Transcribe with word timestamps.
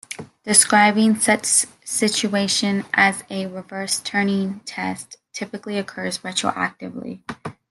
Describing 0.45 1.19
such 1.19 1.43
a 1.43 1.67
situation 1.87 2.83
as 2.91 3.23
a 3.29 3.45
"reverse 3.45 3.99
Turing 4.01 4.59
test" 4.65 5.17
typically 5.31 5.77
occurs 5.77 6.17
retroactively. 6.17 7.21